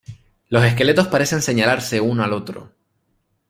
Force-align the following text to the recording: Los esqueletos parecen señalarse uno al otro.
Los 0.49 0.63
esqueletos 0.65 1.09
parecen 1.09 1.43
señalarse 1.43 2.01
uno 2.01 2.23
al 2.23 2.33
otro. 2.33 2.71